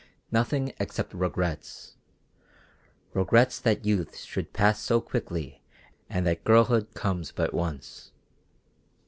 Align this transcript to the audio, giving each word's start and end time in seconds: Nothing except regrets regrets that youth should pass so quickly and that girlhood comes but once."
Nothing 0.31 0.73
except 0.79 1.13
regrets 1.13 1.95
regrets 3.13 3.59
that 3.59 3.85
youth 3.85 4.17
should 4.17 4.51
pass 4.51 4.81
so 4.81 4.99
quickly 4.99 5.61
and 6.09 6.25
that 6.25 6.43
girlhood 6.43 6.95
comes 6.95 7.31
but 7.31 7.53
once." 7.53 8.11